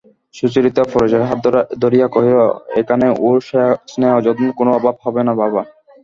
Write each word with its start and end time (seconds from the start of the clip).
সুচরিতা 0.35 0.83
পরেশের 0.91 1.23
হাত 1.29 1.43
ধরিয়া 1.83 2.07
কহিল, 2.07 2.37
এখানে 2.81 3.05
ওর 3.21 3.37
স্নেহযত্নের 3.91 4.51
কোনো 4.59 4.71
অভাব 4.77 4.95
হবে 5.05 5.21
না 5.27 5.33
বাবা! 5.41 5.61